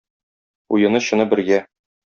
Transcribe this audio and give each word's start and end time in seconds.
Уены-чыны 0.77 1.29
бергә 1.35 1.63